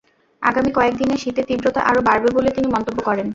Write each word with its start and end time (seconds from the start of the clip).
আগামী 0.41 0.71
কয়েক 0.73 0.93
দিনে 0.97 1.15
শীতের 1.17 1.45
তীব্রতা 1.49 1.81
আরও 1.89 2.01
বাড়বে 2.07 2.29
বলে 2.37 2.49
তিনি 2.51 2.67
মন্তব্য 2.67 2.99
করেন। 3.07 3.27